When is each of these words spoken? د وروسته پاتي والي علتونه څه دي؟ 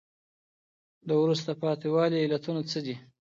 د 1.07 1.09
وروسته 1.23 1.51
پاتي 1.61 1.87
والي 1.91 2.17
علتونه 2.23 2.61
څه 2.71 2.79
دي؟ 2.85 2.95